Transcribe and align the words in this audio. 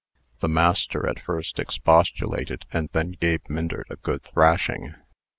The 0.39 0.47
master 0.47 1.07
at 1.07 1.19
first 1.19 1.59
expostulated, 1.59 2.65
and 2.73 2.89
then 2.91 3.11
gave 3.11 3.47
Myndert 3.47 3.85
a 3.91 3.97
good 3.97 4.23
thrashing. 4.23 4.95